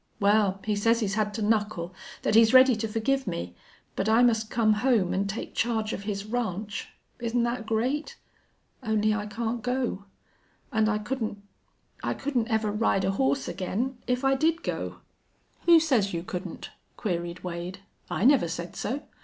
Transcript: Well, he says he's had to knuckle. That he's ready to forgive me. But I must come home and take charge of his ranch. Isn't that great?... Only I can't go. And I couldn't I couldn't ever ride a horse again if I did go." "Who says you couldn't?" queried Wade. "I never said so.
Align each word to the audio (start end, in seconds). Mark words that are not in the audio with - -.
Well, 0.19 0.59
he 0.63 0.75
says 0.75 0.99
he's 0.99 1.13
had 1.13 1.31
to 1.35 1.43
knuckle. 1.43 1.93
That 2.23 2.33
he's 2.33 2.55
ready 2.55 2.75
to 2.75 2.87
forgive 2.87 3.27
me. 3.27 3.55
But 3.95 4.09
I 4.09 4.23
must 4.23 4.49
come 4.49 4.73
home 4.81 5.13
and 5.13 5.29
take 5.29 5.53
charge 5.53 5.93
of 5.93 6.05
his 6.05 6.25
ranch. 6.25 6.87
Isn't 7.19 7.43
that 7.43 7.67
great?... 7.67 8.17
Only 8.81 9.13
I 9.13 9.27
can't 9.27 9.61
go. 9.61 10.05
And 10.71 10.89
I 10.89 10.97
couldn't 10.97 11.43
I 12.01 12.15
couldn't 12.15 12.47
ever 12.47 12.71
ride 12.71 13.03
a 13.05 13.11
horse 13.11 13.47
again 13.47 13.99
if 14.07 14.25
I 14.25 14.33
did 14.33 14.63
go." 14.63 15.01
"Who 15.67 15.79
says 15.79 16.13
you 16.15 16.23
couldn't?" 16.23 16.71
queried 16.97 17.43
Wade. 17.43 17.81
"I 18.09 18.25
never 18.25 18.47
said 18.47 18.75
so. 18.75 19.03